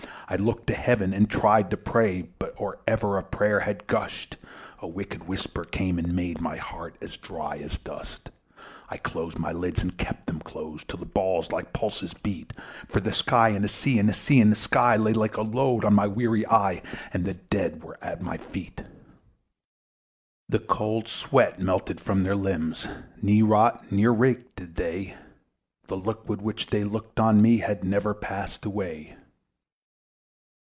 [0.33, 4.37] I looked to Heaven, and tried to pray: But or ever a prayer had gusht,
[4.79, 8.31] A wicked whisper came, and made my heart as dry as dust.
[8.87, 12.53] I closed my lids, and kept them close, And the balls like pulses beat;
[12.87, 15.41] For the sky and the sea, and the sea and the sky Lay like a
[15.41, 16.81] load on my weary eye,
[17.11, 18.85] And the dead were at my feet.
[20.47, 22.87] The cold sweat melted from their limbs,
[23.21, 25.15] Nor rot nor reek did they:
[25.87, 29.17] The look with which they looked on me Had never passed away.